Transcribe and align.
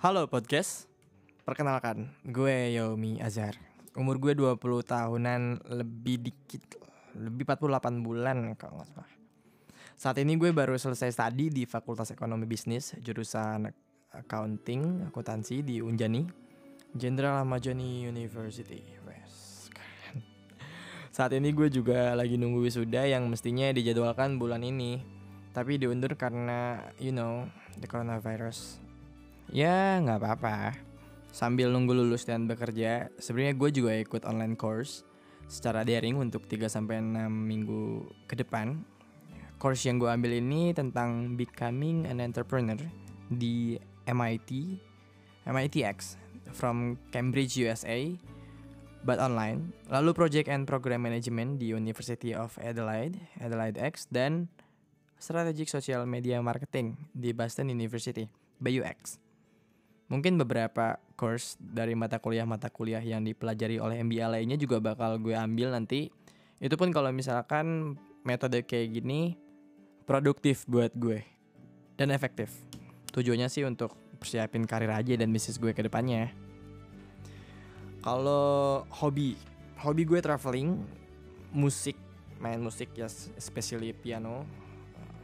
Halo 0.00 0.24
podcast. 0.32 0.88
Perkenalkan, 1.44 2.08
gue 2.24 2.72
Yomi 2.72 3.20
Azhar. 3.20 3.52
Umur 3.92 4.16
gue 4.16 4.32
20 4.32 4.56
tahunan 4.80 5.60
lebih 5.76 6.24
dikit 6.24 6.80
Lebih 7.20 7.44
48 7.44 8.00
bulan 8.00 8.56
kalau 8.56 8.80
nggak 8.80 8.88
salah. 8.96 9.12
Saat 10.00 10.24
ini 10.24 10.40
gue 10.40 10.56
baru 10.56 10.80
selesai 10.80 11.12
studi 11.12 11.52
di 11.52 11.68
Fakultas 11.68 12.08
Ekonomi 12.16 12.48
Bisnis 12.48 12.96
Jurusan 12.96 13.68
Accounting, 14.16 15.12
Akuntansi 15.12 15.60
di 15.60 15.84
Unjani 15.84 16.24
Jenderal 16.96 17.44
Amajani 17.44 18.08
University. 18.08 18.80
Wes. 19.04 19.68
Saat 21.12 21.36
ini 21.36 21.52
gue 21.52 21.68
juga 21.68 22.16
lagi 22.16 22.40
nunggu 22.40 22.64
wisuda 22.64 23.04
yang 23.04 23.28
mestinya 23.28 23.68
dijadwalkan 23.68 24.40
bulan 24.40 24.64
ini. 24.64 25.04
Tapi 25.52 25.76
diundur 25.76 26.16
karena, 26.16 26.88
you 26.96 27.12
know, 27.12 27.44
the 27.76 27.84
coronavirus 27.84 28.80
Ya 29.50 29.98
nggak 29.98 30.22
apa-apa. 30.22 30.78
Sambil 31.34 31.74
nunggu 31.74 31.90
lulus 31.90 32.22
dan 32.22 32.46
bekerja, 32.46 33.10
sebenarnya 33.18 33.54
gue 33.58 33.70
juga 33.74 33.92
ikut 33.98 34.22
online 34.22 34.54
course 34.54 35.02
secara 35.50 35.82
daring 35.82 36.14
untuk 36.22 36.46
3 36.46 36.70
sampai 36.70 37.02
6 37.02 37.26
minggu 37.26 38.06
ke 38.30 38.38
depan. 38.38 38.86
Course 39.58 39.90
yang 39.90 39.98
gue 39.98 40.06
ambil 40.06 40.38
ini 40.38 40.70
tentang 40.70 41.34
becoming 41.34 42.06
an 42.06 42.22
entrepreneur 42.22 42.78
di 43.26 43.74
MIT, 44.06 44.78
MITx 45.50 46.14
from 46.54 46.94
Cambridge 47.10 47.58
USA, 47.58 48.14
but 49.02 49.18
online. 49.18 49.74
Lalu 49.90 50.14
project 50.14 50.46
and 50.46 50.62
program 50.66 51.02
management 51.02 51.58
di 51.58 51.74
University 51.74 52.30
of 52.30 52.54
Adelaide, 52.62 53.18
Adelaide 53.42 53.82
X 53.82 54.06
dan 54.14 54.46
strategic 55.18 55.66
social 55.66 56.06
media 56.06 56.38
marketing 56.38 56.94
di 57.10 57.34
Boston 57.34 57.74
University, 57.74 58.30
BUX. 58.62 59.29
Mungkin 60.10 60.42
beberapa 60.42 60.98
course 61.14 61.54
dari 61.62 61.94
mata 61.94 62.18
kuliah-mata 62.18 62.66
kuliah 62.74 62.98
yang 62.98 63.22
dipelajari 63.22 63.78
oleh 63.78 64.02
MBA 64.02 64.26
lainnya 64.26 64.58
juga 64.58 64.82
bakal 64.82 65.22
gue 65.22 65.38
ambil 65.38 65.70
nanti. 65.70 66.10
Itu 66.58 66.74
pun 66.74 66.90
kalau 66.90 67.14
misalkan 67.14 67.94
metode 68.26 68.66
kayak 68.66 69.00
gini 69.00 69.38
produktif 70.04 70.66
buat 70.66 70.90
gue 70.98 71.22
dan 71.94 72.10
efektif. 72.10 72.50
Tujuannya 73.14 73.46
sih 73.46 73.62
untuk 73.62 73.94
persiapin 74.18 74.66
karir 74.66 74.90
aja 74.90 75.14
dan 75.14 75.30
bisnis 75.30 75.62
gue 75.62 75.70
ke 75.70 75.86
depannya. 75.86 76.34
Kalau 78.02 78.82
hobi, 78.90 79.38
hobi 79.78 80.02
gue 80.02 80.18
traveling, 80.18 80.74
musik, 81.54 81.94
main 82.42 82.58
musik 82.58 82.90
ya 82.98 83.06
especially 83.38 83.94
piano. 83.94 84.42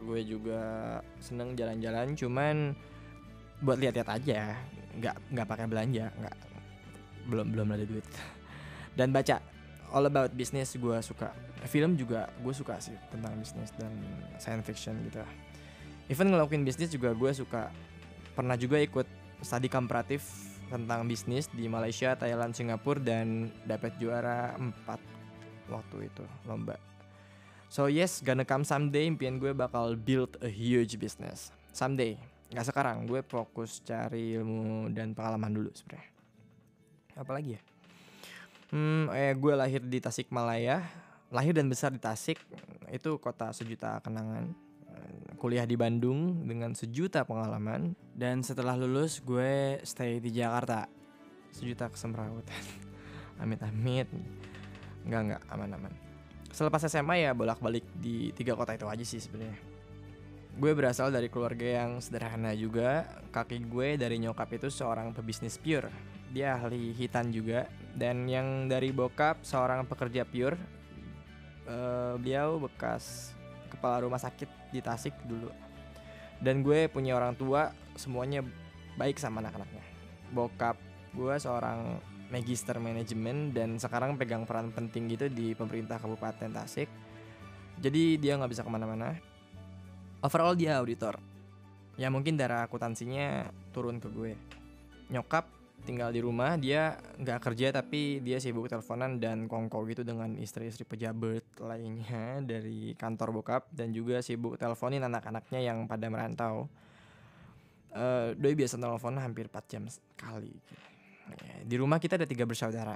Gue 0.00 0.24
juga 0.24 0.98
seneng 1.20 1.52
jalan-jalan, 1.52 2.16
cuman 2.16 2.72
buat 3.60 3.78
lihat-lihat 3.80 4.10
aja. 4.10 4.56
Nggak 4.98 5.14
nggak 5.32 5.46
pakai 5.46 5.66
belanja 5.70 6.04
nggak. 6.10 6.36
Belum 7.30 7.46
belum 7.52 7.68
ada 7.72 7.84
duit. 7.86 8.06
Dan 8.98 9.14
baca 9.14 9.38
all 9.94 10.06
about 10.08 10.34
business 10.34 10.74
gue 10.74 10.98
suka. 11.00 11.30
Film 11.68 11.94
juga 11.94 12.28
gue 12.40 12.54
suka 12.56 12.80
sih 12.80 12.96
tentang 13.12 13.36
bisnis 13.36 13.68
dan 13.76 13.92
science 14.40 14.64
fiction 14.64 14.96
gitu 15.04 15.20
even 16.10 16.34
ngelakuin 16.34 16.66
bisnis 16.66 16.90
juga 16.90 17.14
gue 17.14 17.30
suka. 17.30 17.70
Pernah 18.34 18.58
juga 18.58 18.82
ikut 18.82 19.06
studi 19.40 19.70
komparatif 19.70 20.26
tentang 20.66 21.06
bisnis 21.06 21.46
di 21.54 21.70
Malaysia, 21.70 22.18
Thailand, 22.18 22.52
Singapura 22.52 22.98
dan 22.98 23.48
dapat 23.62 23.94
juara 24.02 24.58
4 24.58 25.70
waktu 25.70 26.10
itu 26.10 26.26
lomba. 26.50 26.76
So 27.70 27.86
yes, 27.86 28.18
gonna 28.18 28.42
come 28.42 28.66
someday 28.66 29.06
impian 29.06 29.38
gue 29.38 29.54
bakal 29.54 29.94
build 29.94 30.34
a 30.42 30.50
huge 30.50 30.98
business. 30.98 31.54
Someday 31.70 32.18
nggak 32.50 32.66
sekarang 32.66 33.06
gue 33.06 33.22
fokus 33.22 33.78
cari 33.86 34.34
ilmu 34.34 34.90
dan 34.90 35.14
pengalaman 35.14 35.54
dulu 35.54 35.70
sebenarnya. 35.70 36.10
Apalagi 37.14 37.50
ya? 37.54 37.62
Hmm 38.74 39.06
eh 39.14 39.34
gue 39.38 39.54
lahir 39.54 39.82
di 39.86 40.02
Tasikmalaya. 40.02 40.82
Lahir 41.30 41.54
dan 41.54 41.70
besar 41.70 41.94
di 41.94 42.02
Tasik 42.02 42.42
itu 42.90 43.10
kota 43.22 43.54
sejuta 43.54 44.02
kenangan. 44.02 44.50
Kuliah 45.38 45.64
di 45.64 45.78
Bandung 45.78 46.42
dengan 46.42 46.74
sejuta 46.74 47.22
pengalaman. 47.22 47.94
Dan 48.18 48.42
setelah 48.42 48.74
lulus 48.74 49.22
gue 49.22 49.78
stay 49.86 50.18
di 50.18 50.34
Jakarta. 50.34 50.90
Sejuta 51.54 51.86
kesemrawutan. 51.86 52.62
Amit 53.40 53.62
amit. 53.62 54.10
Nggak 55.06 55.20
nggak 55.22 55.42
aman 55.54 55.70
aman. 55.78 55.92
Selepas 56.50 56.82
SMA 56.90 57.24
ya 57.24 57.30
bolak 57.30 57.62
balik 57.62 57.86
di 57.94 58.34
tiga 58.34 58.58
kota 58.58 58.74
itu 58.74 58.90
aja 58.90 59.06
sih 59.06 59.22
sebenarnya 59.22 59.69
Gue 60.58 60.74
berasal 60.74 61.14
dari 61.14 61.30
keluarga 61.30 61.84
yang 61.84 62.02
sederhana 62.02 62.50
juga. 62.58 63.06
Kaki 63.30 63.70
gue 63.70 63.94
dari 63.94 64.18
nyokap 64.18 64.50
itu 64.58 64.66
seorang 64.66 65.14
pebisnis 65.14 65.54
pure. 65.60 65.86
Dia 66.34 66.58
ahli 66.58 66.90
hitan 66.90 67.30
juga. 67.30 67.70
Dan 67.94 68.26
yang 68.26 68.66
dari 68.66 68.90
bokap 68.90 69.46
seorang 69.46 69.86
pekerja 69.86 70.26
pure. 70.26 70.58
Uh, 71.70 72.18
beliau 72.18 72.58
bekas 72.58 73.30
kepala 73.70 74.02
rumah 74.02 74.18
sakit 74.18 74.74
di 74.74 74.82
Tasik 74.82 75.14
dulu. 75.22 75.54
Dan 76.42 76.66
gue 76.66 76.90
punya 76.90 77.14
orang 77.14 77.38
tua 77.38 77.70
semuanya 77.94 78.42
baik 78.98 79.22
sama 79.22 79.38
anak-anaknya. 79.38 79.84
Bokap 80.34 80.74
gue 81.14 81.34
seorang 81.38 82.02
magister 82.30 82.78
manajemen 82.78 83.50
dan 83.54 83.78
sekarang 83.78 84.18
pegang 84.18 84.46
peran 84.46 84.70
penting 84.74 85.10
gitu 85.14 85.30
di 85.30 85.54
pemerintah 85.54 86.02
Kabupaten 86.02 86.50
Tasik. 86.50 86.90
Jadi 87.78 88.18
dia 88.18 88.34
nggak 88.34 88.50
bisa 88.50 88.66
ke 88.66 88.70
mana-mana 88.70 89.29
overall 90.24 90.56
dia 90.56 90.80
auditor. 90.80 91.16
Ya 92.00 92.08
mungkin 92.08 92.36
darah 92.40 92.64
akuntansinya 92.64 93.48
turun 93.76 94.00
ke 94.00 94.08
gue. 94.08 94.32
Nyokap 95.12 95.60
tinggal 95.80 96.12
di 96.12 96.20
rumah 96.20 96.60
dia 96.60 97.00
nggak 97.16 97.40
kerja 97.40 97.72
tapi 97.72 98.20
dia 98.20 98.36
sibuk 98.36 98.68
teleponan 98.68 99.16
dan 99.16 99.48
kongko 99.48 99.88
gitu 99.88 100.04
dengan 100.04 100.36
istri-istri 100.36 100.84
pejabat 100.84 101.44
lainnya 101.56 102.40
dari 102.50 102.92
kantor 102.96 103.40
bokap 103.40 103.72
dan 103.72 103.92
juga 103.96 104.20
sibuk 104.20 104.60
teleponin 104.60 105.04
anak-anaknya 105.04 105.60
yang 105.60 105.88
pada 105.88 106.06
merantau. 106.12 106.68
Uh, 107.90 108.38
doi 108.38 108.54
biasa 108.54 108.78
telepon 108.78 109.18
hampir 109.18 109.50
4 109.50 109.66
jam 109.66 109.82
sekali. 109.90 110.54
Ya, 111.26 111.54
di 111.66 111.74
rumah 111.74 111.98
kita 111.98 112.14
ada 112.14 112.26
tiga 112.26 112.46
bersaudara. 112.46 112.94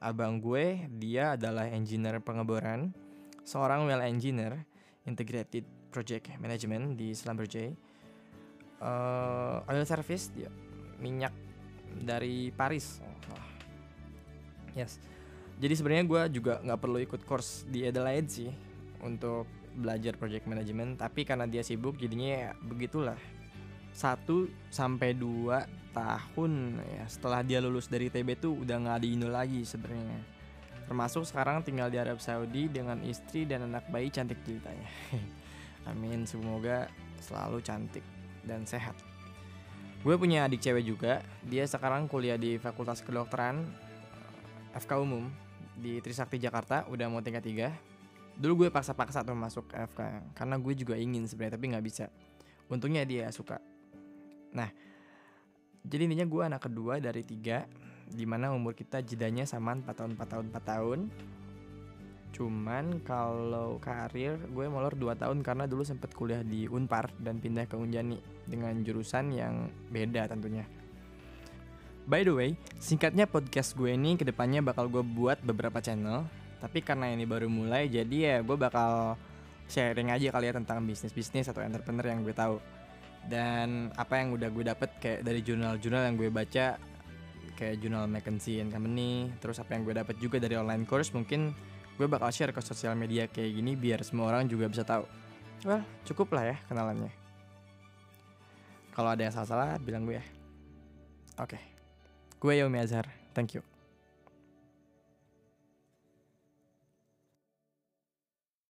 Abang 0.00 0.40
gue 0.40 0.88
dia 0.96 1.36
adalah 1.36 1.68
engineer 1.68 2.24
pengeboran 2.24 2.88
seorang 3.44 3.84
well 3.84 4.00
engineer 4.00 4.64
integrated 5.04 5.68
project 5.90 6.30
management 6.38 6.96
di 6.96 7.12
Schlumberger. 7.12 7.74
Uh, 8.80 9.60
oil 9.68 9.84
service 9.84 10.32
dia 10.32 10.48
minyak 11.02 11.34
dari 12.00 12.54
Paris. 12.54 13.02
Oh, 13.02 13.18
Yes. 14.70 15.02
Jadi 15.60 15.74
sebenarnya 15.76 16.04
gue 16.06 16.40
juga 16.40 16.62
nggak 16.62 16.80
perlu 16.80 16.98
ikut 17.02 17.20
course 17.26 17.66
di 17.68 17.84
Adelaide 17.84 18.30
sih 18.30 18.48
untuk 19.04 19.44
belajar 19.76 20.16
project 20.16 20.46
management, 20.48 21.02
tapi 21.02 21.26
karena 21.26 21.44
dia 21.44 21.60
sibuk 21.60 21.98
jadinya 22.00 22.28
ya 22.30 22.50
begitulah. 22.64 23.18
Satu 23.90 24.48
sampai 24.70 25.12
dua 25.12 25.66
tahun 25.90 26.78
ya 26.86 27.04
setelah 27.10 27.42
dia 27.42 27.58
lulus 27.58 27.90
dari 27.90 28.06
TB 28.06 28.38
tuh 28.38 28.62
udah 28.62 28.76
nggak 28.78 28.98
di 29.02 29.08
Indo 29.18 29.28
lagi 29.28 29.66
sebenarnya. 29.66 30.22
Termasuk 30.86 31.22
sekarang 31.26 31.62
tinggal 31.62 31.90
di 31.90 31.98
Arab 31.98 32.18
Saudi 32.18 32.66
dengan 32.66 32.98
istri 33.06 33.46
dan 33.46 33.66
anak 33.66 33.86
bayi 33.90 34.08
cantik 34.10 34.40
ceritanya. 34.46 34.88
Amin, 35.88 36.28
semoga 36.28 36.88
selalu 37.20 37.64
cantik 37.64 38.04
dan 38.44 38.64
sehat. 38.64 38.96
Gue 40.00 40.16
punya 40.16 40.48
adik 40.48 40.64
cewek 40.64 40.84
juga, 40.84 41.20
dia 41.44 41.68
sekarang 41.68 42.08
kuliah 42.08 42.40
di 42.40 42.56
Fakultas 42.56 43.04
Kedokteran 43.04 43.68
eh, 44.72 44.80
FK 44.80 44.96
Umum 45.00 45.28
di 45.76 46.00
Trisakti 46.00 46.40
Jakarta, 46.40 46.88
udah 46.88 47.06
mau 47.08 47.20
tingkat 47.20 47.44
3 47.44 47.90
Dulu 48.40 48.64
gue 48.64 48.68
paksa-paksa 48.72 49.20
tuh 49.20 49.36
masuk 49.36 49.68
FK, 49.68 50.00
karena 50.32 50.56
gue 50.56 50.72
juga 50.72 50.96
ingin 50.96 51.28
sebenarnya 51.28 51.60
tapi 51.60 51.66
nggak 51.76 51.84
bisa. 51.84 52.08
Untungnya 52.72 53.04
dia 53.04 53.28
suka. 53.28 53.60
Nah, 54.56 54.72
jadi 55.84 56.08
intinya 56.08 56.24
gue 56.24 56.42
anak 56.48 56.64
kedua 56.64 56.96
dari 57.04 57.20
tiga, 57.20 57.68
di 58.08 58.24
mana 58.24 58.48
umur 58.56 58.72
kita 58.72 59.04
jedanya 59.04 59.44
sama 59.44 59.76
4 59.76 59.92
tahun, 59.92 60.10
4 60.16 60.24
tahun, 60.24 60.44
4 60.56 60.72
tahun. 60.72 60.98
Cuman 62.40 63.04
kalau 63.04 63.76
karir 63.84 64.40
gue 64.48 64.64
molor 64.64 64.96
2 64.96 65.12
tahun 65.12 65.44
karena 65.44 65.68
dulu 65.68 65.84
sempat 65.84 66.16
kuliah 66.16 66.40
di 66.40 66.64
Unpar 66.64 67.12
dan 67.20 67.36
pindah 67.36 67.68
ke 67.68 67.76
Unjani 67.76 68.16
dengan 68.48 68.80
jurusan 68.80 69.28
yang 69.28 69.68
beda 69.92 70.24
tentunya. 70.24 70.64
By 72.08 72.24
the 72.24 72.32
way, 72.32 72.56
singkatnya 72.80 73.28
podcast 73.28 73.76
gue 73.76 73.92
ini 73.92 74.16
ke 74.16 74.24
depannya 74.24 74.64
bakal 74.64 74.88
gue 74.88 75.04
buat 75.04 75.36
beberapa 75.44 75.84
channel 75.84 76.24
Tapi 76.64 76.80
karena 76.80 77.12
ini 77.12 77.28
baru 77.28 77.44
mulai 77.52 77.92
jadi 77.92 78.16
ya 78.16 78.36
gue 78.40 78.56
bakal 78.56 79.20
sharing 79.68 80.08
aja 80.08 80.32
kali 80.32 80.48
ya 80.48 80.56
tentang 80.56 80.80
bisnis-bisnis 80.88 81.52
atau 81.52 81.60
entrepreneur 81.60 82.08
yang 82.08 82.24
gue 82.24 82.32
tahu 82.32 82.56
Dan 83.28 83.92
apa 84.00 84.16
yang 84.16 84.32
udah 84.32 84.48
gue 84.48 84.64
dapet 84.64 84.90
kayak 84.96 85.20
dari 85.28 85.44
jurnal-jurnal 85.44 86.08
yang 86.08 86.16
gue 86.16 86.32
baca 86.32 86.80
Kayak 87.52 87.76
jurnal 87.84 88.08
McKinsey 88.08 88.64
and 88.64 88.72
Company 88.72 89.28
Terus 89.36 89.60
apa 89.60 89.76
yang 89.76 89.84
gue 89.84 89.92
dapet 89.92 90.16
juga 90.16 90.40
dari 90.40 90.56
online 90.56 90.88
course 90.88 91.12
mungkin 91.12 91.52
gue 92.00 92.08
bakal 92.08 92.32
share 92.32 92.56
ke 92.56 92.64
sosial 92.64 92.96
media 92.96 93.28
kayak 93.28 93.60
gini 93.60 93.76
biar 93.76 94.00
semua 94.00 94.32
orang 94.32 94.48
juga 94.48 94.72
bisa 94.72 94.80
tahu. 94.80 95.04
Well, 95.68 95.84
cukup 96.08 96.32
lah 96.32 96.48
ya 96.48 96.56
kenalannya. 96.64 97.12
Kalau 98.96 99.12
ada 99.12 99.20
yang 99.20 99.34
salah-salah 99.36 99.76
bilang 99.84 100.08
gue 100.08 100.16
ya. 100.16 100.24
Oke. 101.36 101.60
Gue 102.40 102.56
Yomi 102.56 102.80
Azhar. 102.80 103.04
Thank 103.36 103.60
you. 103.60 103.69